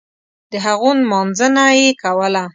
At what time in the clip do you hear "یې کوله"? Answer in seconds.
1.79-2.43